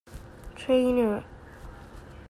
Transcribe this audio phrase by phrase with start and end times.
[0.57, 1.19] ޓްރެއިނަރ